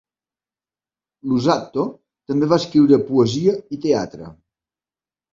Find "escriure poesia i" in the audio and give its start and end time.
2.61-3.79